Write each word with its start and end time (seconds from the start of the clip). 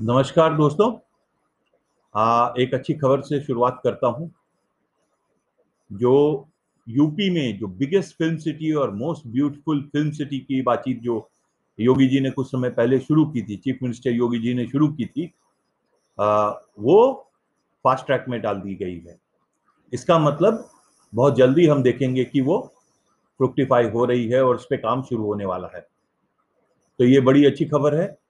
नमस्कार 0.00 0.54
दोस्तों। 0.54 0.90
आ, 2.14 2.54
एक 2.58 2.74
अच्छी 2.74 2.94
खबर 2.94 3.20
से 3.20 3.40
शुरुआत 3.40 3.80
करता 3.84 4.06
हूँ। 4.06 4.30
जो 5.92 6.48
यूपी 6.88 7.28
में 7.30 7.58
जो 7.58 7.66
बिगेस्ट 7.66 8.16
फ़िल्म 8.18 8.36
सिटी 8.36 8.72
और 8.72 8.90
मोस्ट 8.90 9.26
ब्यूटीफुल 9.26 9.80
फ़िल्म 9.82 10.10
सिटी 10.10 10.38
की 10.38 10.60
बातचीत 10.62 11.00
जो 11.00 11.30
योगी 11.80 12.06
जी 12.06 12.20
ने 12.20 12.30
कुछ 12.30 12.46
समय 12.46 12.70
पहले 12.70 12.98
शुरू 12.98 13.24
की 13.26 13.42
थी 13.42 13.56
चीफ 13.56 13.78
मिनिस्टर 13.82 14.10
योगी 14.10 14.38
जी 14.38 14.54
ने 14.54 14.66
शुरू 14.66 14.88
की 14.88 15.06
थी 15.06 15.32
आ, 16.20 16.48
वो 16.78 17.30
फास्ट 17.84 18.06
ट्रैक 18.06 18.24
में 18.28 18.40
डाल 18.42 18.60
दी 18.60 18.74
गई 18.74 18.98
है। 18.98 19.18
इसका 19.92 20.18
मतलब 20.18 20.68
बहुत 21.14 21.36
जल्दी 21.36 21.66
हम 21.66 21.82
देखेंगे 21.82 22.24
कि 22.24 22.40
वो 22.40 22.60
फ्रुक्टिफाई 23.40 23.88
हो 23.88 24.04
रही 24.04 24.28
है 24.28 24.44
और 24.44 24.54
उस 24.54 24.66
पर 24.70 24.76
काम 24.76 25.02
शुरू 25.02 25.24
होने 25.24 25.44
वाला 25.44 25.70
है। 25.74 25.80
तो 26.98 27.04
ये 27.04 27.20
बड़ी 27.20 27.44
अच्छी 27.44 27.64
खबर 27.64 27.94
है। 27.94 28.25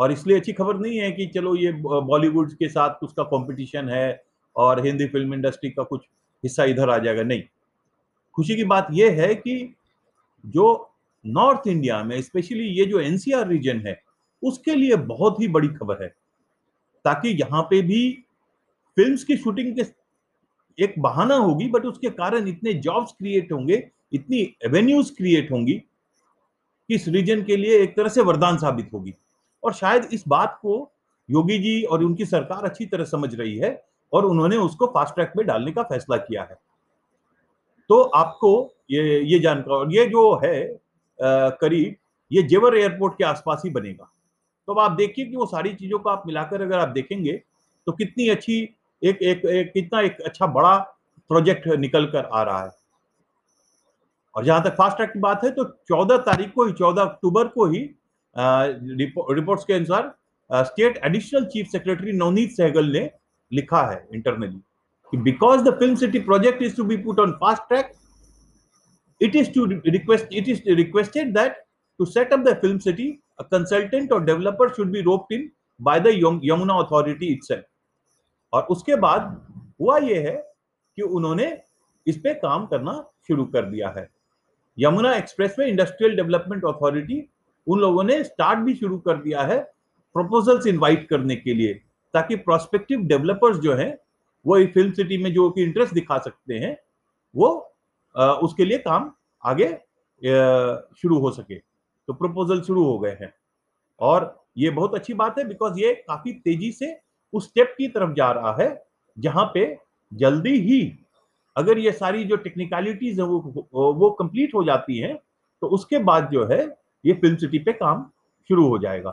और 0.00 0.12
इसलिए 0.12 0.36
अच्छी 0.38 0.52
खबर 0.52 0.78
नहीं 0.78 0.98
है 0.98 1.10
कि 1.12 1.26
चलो 1.26 1.54
ये 1.56 1.72
बॉलीवुड 1.82 2.52
के 2.52 2.68
साथ 2.68 3.04
उसका 3.04 3.22
कंपटीशन 3.26 3.88
है 3.88 4.22
और 4.56 4.84
हिंदी 4.86 5.06
फ़िल्म 5.06 5.34
इंडस्ट्री 5.34 5.70
का 5.70 5.82
कुछ 5.82 6.04
हिस्सा 6.44 6.64
इधर 6.64 6.90
आ 6.90 6.98
जाएगा। 6.98 7.22
नहीं। 7.22 7.42
खुशी 8.36 8.56
की 8.56 8.64
बात 8.64 8.88
यह 8.92 9.20
है 9.22 9.34
कि 9.34 9.74
जो 10.44 10.66
नॉर्थ 11.24 11.66
इंडिया 11.68 12.02
में 12.04 12.20
स्पेशली 12.22 12.68
ये 12.70 12.84
जो 12.86 13.00
एनसीआर 13.00 13.46
रीजन 13.48 13.82
है, 13.86 14.00
उसके 14.42 14.74
लिए 14.74 14.96
बहुत 14.96 15.40
ही 15.40 15.48
बड़ी 15.48 15.68
खबर 15.68 16.02
है। 16.02 16.08
ताकि 17.04 17.28
यहाँ 17.40 17.62
पे 17.62 17.82
भी 17.82 18.02
फिल्म्स 18.96 19.24
की 19.24 19.36
शूटिंग 19.36 19.74
के 19.76 19.84
एक 20.78 20.94
बहाना 20.98 21.34
होगी 21.36 21.68
बट 21.68 21.84
उसके 21.86 22.10
कारण 22.10 22.46
इतने 22.48 22.72
जॉब्स 22.74 23.12
क्रिएट 23.12 23.52
होंगे, 23.52 23.82
इतनी 24.12 24.40
एवेन्यूज 24.64 25.10
क्रिएट 25.10 25.50
होंगी 25.52 25.74
कि 25.74 26.94
इस 26.94 27.08
रीजन 27.08 27.42
के 27.42 27.56
लिए 27.56 27.82
एक 27.82 27.96
तरह 27.96 28.08
से 28.08 28.22
वरदान 28.22 28.56
साबित 28.56 28.90
होगी। 28.92 29.14
और 29.62 29.72
शायद 29.74 30.08
इस 30.12 30.24
बात 30.28 30.58
को 30.62 30.90
योगी 31.28 31.58
जी 31.58 31.82
और 31.84 32.04
उनकी 32.04 32.24
सरकार 32.26 32.64
अच्छी 32.64 32.86
तरह 32.86 33.04
समझ 33.04 33.34
रही 33.34 33.56
है 33.58 33.70
और 34.12 34.24
उन्होंने 34.26 34.56
उसको 34.58 34.86
फास्ट 34.88 35.14
ट्रैक 35.14 35.32
में 35.36 35.46
डालने 35.46 35.72
का 35.72 35.82
फैसला 35.82 36.16
किया 36.18 36.42
है। 36.42 36.58
तो 37.90 38.00
आपको 38.02 38.52
ये 38.90 39.20
ये 39.22 39.38
जानकर 39.38 39.92
ये 39.92 40.06
जो 40.06 40.34
है 40.44 40.80
करीब 41.60 41.94
ये 42.30 42.42
जेवर 42.44 42.76
एयरपोर्ट 42.78 43.14
के 43.18 43.24
आसपास 43.24 43.62
ही 43.64 43.70
बनेगा। 43.70 44.10
तो 44.68 44.72
अब 44.72 44.78
आप 44.80 44.92
देखिए 44.92 45.24
कि 45.24 45.36
वो 45.36 45.46
सारी 45.46 45.72
चीज़ों 45.74 45.98
को 45.98 46.10
आप 46.10 46.22
मिलाकर 46.26 46.62
अगर 46.62 46.78
आप 46.78 46.88
देखेंगे 46.88 47.32
तो 47.86 47.92
कितनी 47.92 48.28
अच्छी 48.28 48.58
एक 49.02 49.22
एक, 49.22 49.44
एक 49.44 49.72
कितना 49.72 50.00
एक 50.00 50.20
अच्छा 50.20 50.46
बड़ा 50.48 50.76
प्रोजेक्ट 51.30 51.68
निकल 51.78 52.06
कर 52.06 52.24
आ 52.24 52.42
रहा 52.42 52.62
है। 52.64 52.70
और 54.34 54.44
जहाँ 54.44 54.62
तक 54.64 54.74
फास्ट 54.74 54.96
ट्रैक 54.96 55.10
की 55.12 55.18
बात 55.18 55.44
है 55.44 55.50
तो 55.50 55.64
14 55.86 56.18
तारीख 56.26 56.52
को 56.54 56.64
ही 56.64 56.72
14 56.72 57.02
अक्टूबर 57.02 57.48
को 57.48 57.66
ही 57.66 57.78
रिपोर्ट्स 58.36 59.64
के 59.64 59.72
अनुसार 59.74 60.12
state 60.64 61.00
additional 61.04 61.44
chief 61.52 61.66
secretary 61.72 62.12
Navneet 62.12 62.50
Sehgal 62.56 62.92
ने 62.92 63.10
लिखा 63.52 63.82
है 63.90 64.06
इंटरनली 64.14 64.60
कि 65.12 65.16
because 65.22 65.62
the 65.64 65.78
film 65.78 65.94
city 65.96 66.18
project 66.28 66.62
is 66.62 66.76
to 66.76 66.84
be 66.84 66.96
put 67.04 67.20
on 67.20 67.32
fast 67.40 67.68
track 67.68 67.92
it 69.20 69.34
is 69.34 69.48
to 69.50 69.64
request, 69.84 70.28
it 70.30 70.46
is 70.48 70.60
requested 70.78 71.34
that 71.34 71.56
to 72.00 72.06
set 72.06 72.30
up 72.32 72.44
the 72.44 72.54
film 72.56 72.80
city, 72.80 73.20
a 73.38 73.44
consultant 73.44 74.12
or 74.12 74.20
developer 74.20 74.68
should 74.76 74.92
be 74.92 75.02
roped 75.02 75.32
in 75.32 75.50
by 75.80 75.98
the 75.98 76.12
Yamuna 76.12 76.76
authority 76.84 77.28
itself. 77.34 77.64
और 78.52 78.62
उसके 78.70 78.96
बाद 78.96 79.26
हुआ 79.80 79.98
यह 79.98 80.28
है 80.28 80.36
कि 80.98 81.02
उन्होंने 81.02 81.50
इस 82.06 82.16
पे 82.18 82.34
काम 82.34 82.64
करना 82.66 82.94
शुरू 83.26 83.44
कर 83.52 83.64
दिया 83.70 83.88
है। 83.98 84.08
यमुना 84.78 85.12
एक्सप्रेस 85.16 85.56
में 85.58 85.66
इंडस्ट्रियल 85.66 86.16
डेवलपमेंट 86.16 86.64
अथॉरिटी 86.64 87.20
उन 87.70 87.80
लोगों 87.80 88.04
ने 88.04 88.22
स्टार्ट 88.24 88.58
भी 88.58 88.74
शुरू 88.74 88.98
कर 88.98 89.16
दिया 89.16 89.42
है 89.42 89.58
प्रपोजल्स 90.14 90.66
इनवाइट 90.66 91.08
करने 91.08 91.36
के 91.36 91.54
लिए 91.54 91.74
ताकि 92.14 92.36
प्रोस्पेक्टिव 92.46 93.02
डेवलपर्स 93.06 93.58
जो 93.58 93.74
हैं 93.74 93.92
वो 94.46 94.64
फ़िल्म 94.74 94.92
सिटी 94.92 95.18
में 95.18 95.32
जो 95.34 95.50
कि 95.50 95.62
इंटरेस्ट 95.62 95.94
दिखा 95.94 96.18
सकते 96.18 96.54
हैं 96.54 96.76
वो 97.34 97.48
आ, 98.14 98.32
उसके 98.32 98.64
लिए 98.64 98.78
काम 98.78 99.12
आगे 99.44 99.68
शुरू 100.98 101.18
हो 101.18 101.30
सके। 101.30 101.54
तो 101.54 102.12
प्रपोजल 102.12 102.60
शुरू 102.60 102.84
हो 102.84 102.98
गए 102.98 103.16
हैं। 103.20 103.32
और 104.00 104.34
ये 104.58 104.70
बहुत 104.70 104.94
अच्छी 104.94 105.14
बात 105.14 105.38
है 105.38 105.44
बिकॉज़ 105.48 105.78
ये 105.80 105.92
काफ़ी 106.08 106.32
तेज़ी 106.44 106.70
से 106.72 106.94
उस 107.32 107.48
स्टेप 107.48 107.74
की 107.78 107.88
तरफ़ 107.88 108.14
जा 108.14 108.30
रहा 108.32 108.56
है 108.60 108.68
जहाँ 109.16 109.44
पे 109.54 109.64
जल्दी 110.12 110.58
ही 110.60 110.80
अगर 111.56 111.78
ये 111.78 111.92
सारी 111.92 112.24
जो 112.24 112.36
टेक्निकलिटीज 112.36 113.20
है 113.20 113.26
वो 113.26 113.38
वो 113.72 114.10
कंप्लीट 114.10 114.54
हो 114.54 114.64
जाती 114.64 114.98
हैं 114.98 115.16
तो 115.62 115.66
उसके 115.68 115.98
बाद 116.04 116.28
जो 116.32 116.44
है 116.46 116.66
ये 117.04 117.12
फ़िल्म 117.12 117.36
सिटी 117.36 117.58
पे 117.58 117.72
काम 117.72 118.04
शुरू 118.48 118.68
हो 118.68 118.78
जाएगा। 118.78 119.10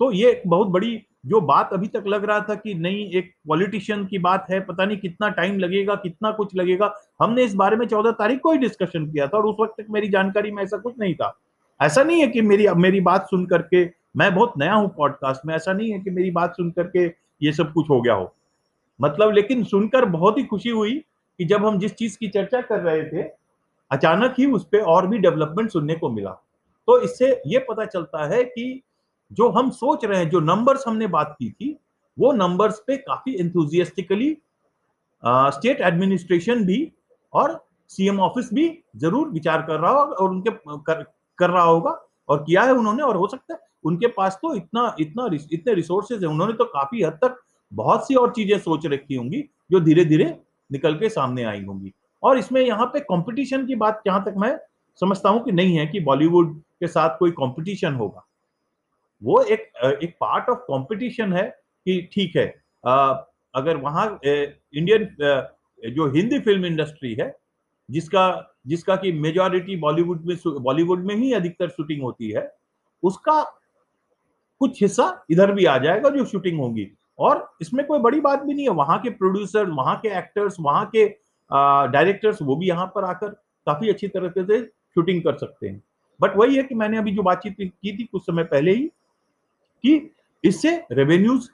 तो 0.00 0.12
ये 0.12 0.42
बहुत 0.46 0.68
बड़ी 0.68 1.00
जो 1.26 1.40
बात 1.40 1.70
अभी 1.72 1.86
तक 1.86 2.04
लग 2.06 2.24
रहा 2.24 2.40
था 2.40 2.54
कि 2.54 2.74
नहीं, 2.74 3.10
एक 3.10 3.32
पॉलिटिशियन 3.48 4.04
की 4.06 4.18
बात 4.18 4.46
है, 4.50 4.60
पता 4.60 4.84
नहीं 4.84 4.96
कितना 4.98 5.28
टाइम 5.28 5.58
लगेगा, 5.58 5.94
कितना 5.94 6.30
कुछ 6.30 6.56
लगेगा। 6.56 6.94
हमने 7.22 7.44
इस 7.44 7.54
बारे 7.54 7.76
में 7.76 7.86
चौदह 7.86 8.10
तारीख 8.10 8.40
को 8.40 8.52
ही 8.52 8.58
डिस्कशन 8.58 9.06
किया 9.06 9.26
था 9.26 9.38
और 9.38 9.46
उस 9.46 9.56
वक्त 9.60 9.74
तक 9.80 9.86
मेरी 9.90 10.08
जानकारी 10.08 10.50
में 10.50 10.62
ऐसा 10.62 10.76
कुछ 10.76 10.94
नहीं 11.00 11.14
था। 11.14 11.38
ऐसा 11.80 12.02
नहीं 12.04 12.20
है 12.20 12.26
कि 12.28 12.42
मेरी 12.42 12.68
मेरी 12.68 13.00
बात 13.00 13.26
सुन 13.26 13.46
करके 13.46 13.84
मैं 14.16 14.34
बहुत 14.34 14.52
नया 14.58 14.74
हूँ 14.74 14.88
पॉडकास्ट 14.96 15.46
में, 15.46 15.54
ऐसा 15.54 15.72
नहीं 15.72 15.92
है 15.92 15.98
कि 16.00 16.10
मेरी 16.10 16.30
बात 16.30 16.56
सुन 16.56 16.70
करके 16.70 17.06
ये 17.42 17.52
सब 17.52 17.72
कुछ 17.72 17.90
हो 17.90 18.00
गया 18.00 18.14
हो। 18.14 18.34
मतलब 19.00 19.32
लेकिन 19.32 19.64
सुनकर 19.64 20.04
बहुत 20.04 20.38
ही 20.38 20.44
खुशी 20.44 20.68
हुई 20.68 20.98
कि 21.38 21.44
जब 21.44 21.66
हम 21.66 21.78
जिस 21.78 21.94
चीज़ 21.94 22.18
की 22.18 22.28
चर्चा 22.28 22.60
कर 22.60 22.80
रहे 22.80 23.04
थे, 23.04 23.28
अचानक 23.90 24.34
ही 24.38 24.46
उस 24.46 24.64
पर 24.64 24.80
और 24.80 25.06
भी 25.06 25.18
डेवलपमेंट 25.18 25.70
सुनने 25.70 25.94
को 25.94 26.10
मिला। 26.10 26.43
तो 26.88 27.00
इससे 27.00 27.30
ये 27.46 27.58
पता 27.58 27.84
चलता 27.84 28.26
है 28.26 28.42
कि 28.44 28.82
जो 29.30 29.48
हम 29.48 29.70
सोच 29.70 30.04
रहे 30.04 30.18
हैं 30.18 30.28
जो 30.30 30.40
नंबर्स 30.40 30.84
हमने 30.88 31.06
बात 31.06 31.36
की 31.38 31.50
थी 31.50 31.76
वो 32.18 32.32
नंबर्स 32.32 32.78
पे 32.86 32.96
काफ़ी 32.96 33.34
एंथुजियास्टिकली 33.34 34.36
स्टेट 35.22 35.80
एडमिनिस्ट्रेशन 35.80 36.64
भी 36.64 36.92
और 37.32 37.64
सीएम 37.90 38.20
ऑफ़िस 38.20 38.52
भी 38.54 38.68
ज़रूर 38.96 39.28
विचार 39.28 39.62
कर 39.62 39.80
रहा 39.80 39.90
होगा 39.90 40.14
और 40.14 40.30
उनके 40.30 40.50
कर, 40.50 41.02
कर 41.38 41.50
रहा 41.50 41.62
होगा 41.62 41.98
और 42.28 42.42
किया 42.42 42.62
है 42.62 42.72
उन्होंने 42.72 43.02
और 43.02 43.16
हो 43.16 43.26
सकता 43.26 43.54
है 43.54 43.60
उनके 43.84 44.06
पास 44.06 44.38
तो 44.42 44.54
इतना 44.54 44.94
इतना 45.00 45.28
इतने 45.52 45.74
रिसोर्सेज 45.74 46.22
है 46.24 46.28
उन्होंने 46.28 46.52
तो 46.52 46.64
काफ़ी 46.64 47.02
हद 47.02 47.18
तक 47.24 47.40
बहुत 47.72 48.06
सी 48.06 48.14
और 48.14 48.30
चीज़ें 48.30 48.58
सोच 48.58 48.86
रखी 48.86 49.14
होंगी 49.14 49.42
जो 49.70 49.80
धीरे 49.80 50.04
धीरे 50.04 50.24
निकल 50.70 50.94
के 50.94 51.08
सामने 51.08 51.44
आई 51.44 51.64
होंगी। 51.64 51.92
और 52.22 52.38
इसमें 52.38 52.60
यहाँ 52.60 52.86
पे 52.86 53.00
कंपटीशन 53.00 53.66
की 53.66 53.74
बात 53.74 54.02
जहाँ 54.06 54.22
तक 54.24 54.34
मैं 54.36 54.56
समझता 55.00 55.28
हूँ 55.28 55.44
कि 55.44 55.52
नहीं 55.52 55.76
है 55.78 55.86
कि 55.86 56.00
बॉलीवुड 56.00 56.60
के 56.80 56.86
साथ 56.88 57.16
कोई 57.18 57.30
कंपटीशन 57.32 57.94
होगा। 57.94 58.26
वो 59.22 59.42
एक 59.44 59.70
एक 60.02 60.16
पार्ट 60.20 60.48
ऑफ़ 60.50 60.58
कंपटीशन 60.62 61.32
है 61.32 61.42
कि 61.86 62.00
ठीक 62.12 62.36
है 62.36 62.46
अगर 63.54 63.76
वहाँ 63.78 64.06
इंडियन 64.24 65.04
जो 65.82 66.10
हिंदी 66.12 66.38
फ़िल्म 66.40 66.66
इंडस्ट्री 66.66 67.14
है, 67.14 67.34
जिसका 67.88 68.50
जिसका 68.66 68.96
कि 68.96 69.12
मेजॉरिटी 69.14 69.76
बॉलीवुड 69.76 70.24
में 70.26 70.36
बॉलीवुड 70.46 71.04
में 71.06 71.14
ही 71.16 71.32
अधिकतर 71.34 71.68
शूटिंग 71.68 72.02
होती 72.02 72.30
है, 72.30 72.50
उसका 73.02 73.42
कुछ 74.60 74.80
हिस्सा 74.82 75.24
इधर 75.30 75.52
भी 75.52 75.64
आ 75.64 75.76
जाएगा 75.78 76.10
जो 76.10 76.24
शूटिंग 76.24 76.60
होगी। 76.60 76.90
और 77.18 77.48
इसमें 77.60 77.84
कोई 77.86 77.98
बड़ी 78.00 78.20
बात 78.20 78.42
भी 78.42 78.54
नहीं 78.54 78.64
है, 78.64 78.70
वहाँ 78.72 78.98
के 79.00 79.10
प्रोड्यूसर 79.12 79.66
वहाँ 79.70 79.96
के 80.02 80.08
एक्टर्स 80.18 80.56
वहाँ 80.60 80.84
के 80.94 81.06
डायरेक्टर्स 81.90 82.42
वो 82.42 82.56
भी 82.56 82.68
यहाँ 82.68 82.86
पर 82.94 83.04
आकर 83.04 83.28
काफ़ी 83.66 83.88
अच्छी 83.90 84.08
तरीके 84.08 84.44
से 84.44 84.64
शूटिंग 84.94 85.22
कर 85.22 85.36
सकते 85.38 85.68
हैं। 85.68 85.82
बट 86.20 86.36
वही 86.36 86.56
है 86.56 86.62
कि 86.62 86.74
मैंने 86.74 86.98
अभी 86.98 87.14
जो 87.14 87.22
बातचीत 87.22 87.56
की 87.58 87.96
थी 87.98 88.04
कुछ 88.04 88.22
समय 88.22 88.44
पहले 88.44 88.72
ही, 88.72 88.86
कि 89.84 90.10
इससे 90.44 90.76
रेवेन्यूज 90.92 91.48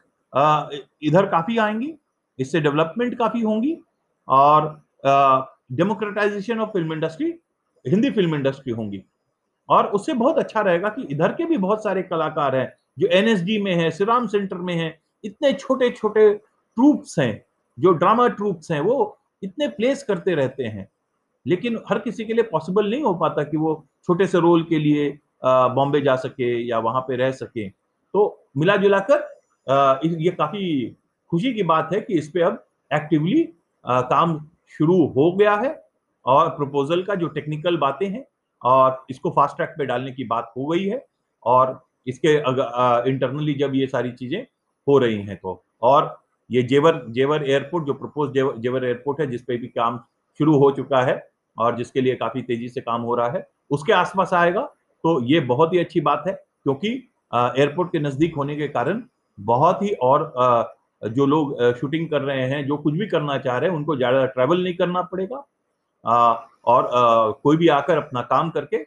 इधर 1.02 1.26
काफ़ी 1.26 1.58
आएँगी, 1.58 1.92
इससे 2.38 2.60
डेवलपमेंट 2.60 3.18
काफ़ी 3.18 3.40
होंगी, 3.42 3.76
और 4.28 4.82
democratization 5.72 6.60
of 6.60 6.70
film 6.70 6.92
industry 6.92 7.34
Hindi 7.84 8.10
film 8.10 8.34
industry 8.34 8.72
होंगी। 8.72 9.02
और 9.68 9.86
उससे 9.86 10.12
बहुत 10.14 10.38
अच्छा 10.38 10.60
रहेगा 10.60 10.88
कि 10.88 11.02
इधर 11.04 11.32
के 11.32 11.44
भी 11.44 11.56
बहुत 11.56 11.82
सारे 11.84 12.02
कलाकार 12.02 12.56
हैं, 12.56 12.72
जो 12.98 13.06
एनएसडी 13.08 13.58
में 13.62 13.74
है 13.74 13.90
श्रीराम 13.90 14.26
सेंटर 14.26 14.56
में 14.56 14.74
है, 14.74 14.98
इतने 15.24 15.52
छोटे 15.52 15.90
छोटे 15.90 16.32
ट्रूप्स 16.34 17.18
हैं, 17.18 17.44
जो 17.78 17.92
ड्रामा 17.92 18.26
ट्रूप्स 18.28 18.70
हैं, 18.70 18.80
वो 18.80 19.18
इतने 19.42 19.68
प्लेस 19.68 20.02
करते 20.02 20.34
रहते 20.34 20.64
हैं। 20.64 20.88
लेकिन 21.46 21.78
हर 21.88 21.98
किसी 21.98 22.24
के 22.24 22.32
लिए 22.32 22.42
पॉसिबल 22.44 22.90
नहीं 22.90 23.02
हो 23.02 23.14
पाता 23.16 23.42
कि 23.44 23.56
वो 23.56 23.74
छोटे 24.06 24.26
से 24.26 24.40
रोल 24.40 24.62
के 24.64 24.78
लिए 24.78 25.08
बॉम्बे 25.44 26.00
जा 26.00 26.16
सके 26.18 26.50
या 26.68 26.78
वहाँ 26.78 27.00
पे 27.00 27.16
रह 27.16 27.30
सके। 27.32 27.68
तो 27.68 28.48
मिला 28.56 28.76
जुलाकर 28.76 29.28
ये 30.20 30.30
काफ़ी 30.32 30.96
खुशी 31.32 31.52
की 31.54 31.62
बात 31.64 31.92
है 31.92 32.00
कि 32.00 32.18
इस 32.18 32.30
पे 32.30 32.42
अब 32.42 32.64
एक्टिवली 32.90 33.42
काम 33.84 34.38
शुरू 34.78 35.04
हो 35.08 35.30
गया 35.36 35.54
है 35.56 35.74
और 36.26 36.48
प्रपोजल 36.50 37.02
का 37.02 37.14
जो 37.14 37.28
टेक्निकल 37.28 37.76
बातें 37.78 38.08
हैं 38.08 38.24
और 38.62 39.04
इसको 39.10 39.30
फास्ट 39.30 39.56
ट्रैक 39.56 39.74
पे 39.78 39.86
डालने 39.86 40.12
की 40.12 40.24
बात 40.26 40.52
हो 40.56 40.66
गई 40.66 40.84
है 40.84 41.04
और 41.44 41.80
इसके 42.06 42.34
इंटरनली 43.10 43.54
जब 43.54 43.74
ये 43.74 43.86
सारी 43.86 44.10
चीज़ें 44.12 44.40
हो 44.86 44.98
रही 44.98 45.22
हैं 45.22 45.36
तो। 45.36 45.62
और 45.82 46.16
ये 46.50 46.62
जेवर 46.64 47.04
जेवर 47.10 47.44
एयरपोर्ट 47.44 47.86
जो 47.86 47.94
प्रपोज 47.94 48.32
जेवर, 48.34 48.56
जेवर 48.56 48.84
एयरपोर्ट 48.84 49.20
है 49.20 49.26
जिसपे 49.26 49.56
भी 49.56 49.66
काम 49.68 50.00
शुरू 50.40 50.56
हो 50.58 50.70
चुका 50.72 51.02
है 51.04 51.22
और 51.56 51.76
जिसके 51.76 52.00
लिए 52.00 52.14
काफ़ी 52.16 52.42
तेज़ी 52.42 52.68
से 52.68 52.80
काम 52.80 53.02
हो 53.02 53.14
रहा 53.14 53.28
है, 53.28 53.46
उसके 53.70 53.92
आसपास 53.92 54.32
आएगा। 54.34 54.62
तो 55.04 55.20
ये 55.24 55.40
बहुत 55.46 55.72
ही 55.74 55.78
अच्छी 55.78 56.00
बात 56.02 56.24
है, 56.26 56.32
क्योंकि 56.62 56.88
एयरपोर्ट 57.32 57.92
के 57.92 57.98
नज़दीक 57.98 58.34
होने 58.36 58.56
के 58.56 58.68
कारण 58.68 59.02
बहुत 59.38 59.82
ही 59.82 59.90
और 60.02 60.32
जो 61.02 61.26
लोग 61.26 61.54
शूटिंग 61.74 62.08
कर 62.10 62.22
रहे 62.22 62.46
हैं, 62.48 62.66
जो 62.66 62.76
कुछ 62.76 62.94
भी 62.94 63.06
करना 63.08 63.36
चाह 63.38 63.58
रहे 63.58 63.70
हैं, 63.70 63.76
उनको 63.76 63.96
ज़्यादा 63.96 64.24
ट्रैवल 64.26 64.62
नहीं 64.62 64.74
करना 64.74 65.02
पड़ेगा। 65.04 65.36
और 66.66 66.88
कोई 67.42 67.56
भी 67.56 67.68
आकर 67.70 67.96
अपना 67.96 68.22
काम 68.24 68.50
करके 68.50 68.84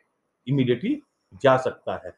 इमीडिएटली 0.48 1.00
जा 1.44 1.56
सकता 1.60 2.02
है। 2.06 2.12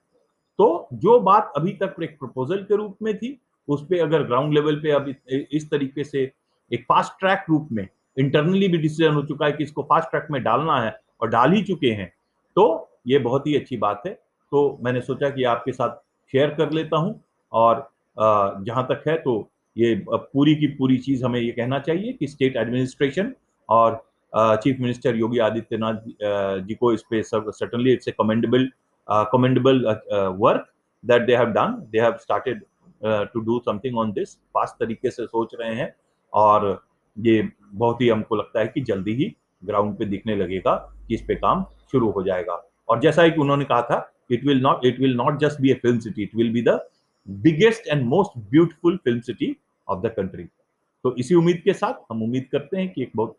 तो 0.60 0.88
जो 0.94 1.20
बात 1.22 1.52
अभी 1.58 1.72
तक 1.74 1.96
एक 2.04 2.18
प्रपोजल 2.20 2.64
के 2.64 2.76
रूप 2.76 2.98
में 3.02 3.18
थी, 3.18 3.40
उस 3.68 3.82
पर 3.84 4.02
अगर 4.02 4.24
ग्राउंड 4.24 4.54
लेवल 4.54 4.76
पे 4.80 4.92
अब 4.92 5.14
इस 5.30 5.70
तरीके 5.72 6.04
से 6.04 6.32
एक 6.72 6.86
फास्ट 6.90 7.20
ट्रैक 7.20 7.46
रूप 7.50 7.68
में 7.72 7.88
इंटरनली 8.18 8.68
भी 8.68 8.78
डिसीज़न 8.78 9.14
हो 9.14 9.22
चुका 9.24 9.46
है 9.46 9.52
कि 9.52 9.64
इसको 9.64 9.84
फास्ट 9.84 10.10
ट्रैक 10.10 10.28
में 10.32 10.42
डालना 10.44 10.80
है 10.82 10.96
और 11.22 11.30
डाल 11.30 11.54
ही 11.54 11.62
चुके 11.64 11.90
हैं। 11.92 12.12
तो 12.58 12.66
ये 13.08 13.20
बहुत 13.20 13.48
ही 13.48 13.56
अच्छी 13.56 13.78
बात 13.78 14.02
है। 14.08 14.14
तो 14.52 14.78
मैंने 14.84 15.02
सोचा 15.02 15.30
कि 15.30 15.44
आपके 15.44 15.72
साथ 15.72 15.96
शेयर 16.34 16.54
कर 16.56 16.72
लेता 16.72 16.98
हूँ 16.98 17.20
और 17.54 17.90
जहाँ 18.18 18.86
तक 18.92 19.04
है 19.08 19.18
तो 19.18 19.34
ये 19.76 19.96
पूरी 20.10 20.56
की 20.56 20.68
पूरी 20.76 20.98
चीज़ 20.98 21.24
हमें 21.26 21.40
ये 21.40 21.52
कहना 21.52 21.80
चाहिए 21.80 22.14
कि 22.14 22.28
स्टेट 22.28 22.56
एडमिनिस्ट्रेशन 22.58 23.34
और 23.70 24.04
चीफ 24.34 24.80
मिनिस्टर 24.80 25.16
योगी 25.16 25.40
आदित्यनाथ 25.40 26.08
जी 26.68 26.76
को 26.76 26.92
इस 26.94 27.04
पे 27.10 27.22
certainly 27.24 27.94
it's 27.94 28.08
a 28.08 28.12
commendable 28.12 28.70
commendable 29.34 29.84
work 30.40 30.66
that 31.04 31.26
they 31.28 31.36
have 31.36 31.52
done 31.52 31.78
they 31.92 32.00
have 32.00 32.18
started 32.22 32.64
to 33.34 33.40
do 33.40 33.60
something 33.66 33.98
on 33.98 34.12
this 34.12 34.36
fast 34.54 34.76
तरीके 34.76 35.12
से 35.12 35.26
सोच 35.26 35.56
रहे 35.60 35.74
हैं 35.76 35.94
और 36.34 36.68
ये 37.18 37.50
बहुत 37.74 38.02
ही 38.02 38.10
हमको 38.10 38.36
लगता 38.36 38.60
है 38.60 38.68
कि 38.68 38.82
जल्दी 38.82 39.14
ही 39.16 39.34
ग्राउंड 39.64 39.98
पे 39.98 40.06
दिखने 40.06 40.36
लगेगा 40.36 40.76
कि 41.08 41.14
इस 41.16 41.22
पे 41.28 41.36
काम 41.36 41.64
शुरू 41.92 42.10
हो 42.12 42.24
जाएगा। 42.24 42.62
और 42.90 43.00
जैसा 43.02 43.28
कि 43.28 43.42
उन्होंने 43.42 43.66
कहा 43.66 43.82
था 43.82 44.12
it 44.32 44.46
will 44.46 44.62
not 44.62 44.86
it 44.86 45.00
will 45.00 45.16
not 45.18 45.40
just 45.40 45.62
be 45.62 45.72
a 45.72 45.74
film 45.82 46.00
city 46.00 46.24
it 46.24 46.36
will 46.36 46.52
be 46.54 46.62
the 46.62 46.80
biggest 47.28 47.88
and 47.88 48.06
most 48.08 48.38
beautiful 48.52 48.98
film 48.98 49.20
city 49.22 49.56
of 49.88 50.02
the 50.02 50.14
country 50.18 50.44
तो 51.06 51.16
इसी 51.20 51.36
उम्मीद 51.36 51.62
के 51.64 51.74
साथ 51.74 51.94
हम 52.12 52.24
उम्मीद 52.24 52.48
करते 52.52 52.78
हैं 52.78 52.92
कि 52.94 53.02
एक 53.04 53.12
बहुत 53.16 53.38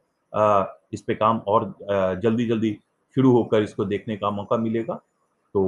इस 0.93 1.03
पे 1.03 1.15
काम 1.15 1.39
और 1.49 1.75
जल्दी 2.23 2.47
जल्दी 2.47 2.73
शुरू 3.17 3.33
होकर 3.33 3.63
इसको 3.63 3.85
देखने 3.85 4.17
का 4.17 4.31
मौका 4.31 4.57
मिलेगा। 4.57 4.95
तो 5.55 5.63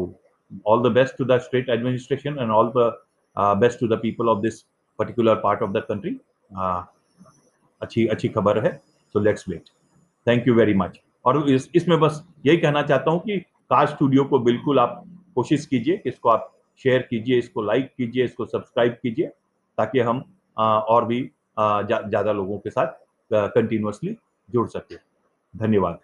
all 0.67 0.83
the 0.83 0.93
best 0.93 1.17
to 1.19 1.25
the 1.25 1.39
state 1.41 1.69
administration 1.71 2.39
and 2.41 2.51
all 2.51 2.73
the 2.77 2.93
best 3.61 3.81
to 3.81 3.89
the 3.89 3.99
people 4.03 4.29
of 4.29 4.41
this 4.43 4.61
particular 4.99 5.35
part 5.43 5.63
of 5.63 5.71
the 5.73 5.83
country 5.89 6.11
अच्छी 7.83 8.07
अच्छी 8.07 8.29
खबर 8.29 8.65
है 8.67 8.73
so 9.15 9.21
let's 9.21 9.49
wait 9.49 9.69
thank 10.27 10.49
you 10.49 10.55
very 10.55 10.75
much 10.75 11.01
और 11.25 11.49
इस 11.51 11.71
इसमें 11.75 11.99
बस 12.01 12.23
यही 12.47 12.57
कहना 12.57 12.83
चाहता 12.83 13.11
हूँ 13.11 13.21
कि 13.21 13.39
कार 13.71 13.87
स्टूडियो 13.87 14.25
को 14.25 14.39
बिल्कुल 14.39 14.79
आप 14.79 15.03
कोशिश 15.35 15.67
कीजिए 15.67 15.97
कि 15.97 16.09
इसको 16.09 16.29
आप 16.29 16.53
शेयर 16.81 17.03
कीजिए 17.11 17.39
इसको 17.39 17.63
लाइक 17.63 17.91
कीजिए 17.99 18.25
इसको 18.25 18.47
सब्सक्राइब 18.47 18.93
कीजिए 19.03 19.27
ताकि 19.79 20.01
हम 20.01 20.25
आ, 20.57 20.79
और 20.79 21.05
भी 21.05 21.21
ज़्यादा 21.59 22.23
जा, 22.23 22.33
लोगों 22.33 22.59
के 22.59 22.71
साथ 22.71 22.87
कंटिन्यूसली 23.31 24.17
जुड़ 24.49 24.67
सके। 24.69 24.97
धन्यवाद। 25.55 25.99